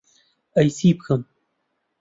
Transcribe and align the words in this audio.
ئەی 0.55 0.69
چی 0.77 0.89
بکەم؟ 0.97 1.21